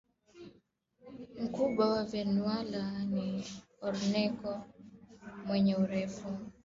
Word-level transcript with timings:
mkubwa 1.41 1.83
wa 1.93 2.03
Venezuela 2.05 2.83
ni 3.13 3.27
Orinoco 3.85 4.53
wenye 5.51 5.75
urefu 5.75 6.27